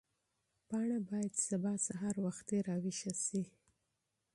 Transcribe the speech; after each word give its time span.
پاڼه 0.67 0.97
باید 1.09 1.33
سبا 1.47 1.73
سهار 1.87 2.15
وختي 2.25 2.57
راویښه 2.67 3.13
شي. 3.25 3.41